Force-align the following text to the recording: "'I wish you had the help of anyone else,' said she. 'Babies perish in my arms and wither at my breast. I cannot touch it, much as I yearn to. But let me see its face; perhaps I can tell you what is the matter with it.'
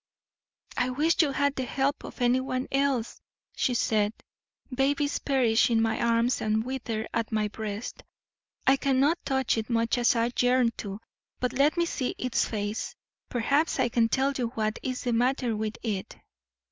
"'I 0.77 0.89
wish 0.89 1.21
you 1.21 1.29
had 1.31 1.53
the 1.53 1.63
help 1.65 2.03
of 2.03 2.21
anyone 2.23 2.67
else,' 2.71 3.21
said 3.55 4.13
she. 4.65 4.75
'Babies 4.75 5.19
perish 5.19 5.69
in 5.69 5.79
my 5.79 6.01
arms 6.01 6.41
and 6.41 6.65
wither 6.65 7.07
at 7.13 7.31
my 7.31 7.47
breast. 7.49 8.01
I 8.65 8.77
cannot 8.77 9.23
touch 9.23 9.59
it, 9.59 9.69
much 9.69 9.99
as 9.99 10.15
I 10.15 10.31
yearn 10.39 10.71
to. 10.77 10.99
But 11.39 11.53
let 11.53 11.77
me 11.77 11.85
see 11.85 12.15
its 12.17 12.45
face; 12.45 12.95
perhaps 13.29 13.79
I 13.79 13.89
can 13.89 14.09
tell 14.09 14.31
you 14.35 14.47
what 14.55 14.79
is 14.81 15.03
the 15.03 15.13
matter 15.13 15.55
with 15.55 15.77
it.' 15.83 16.15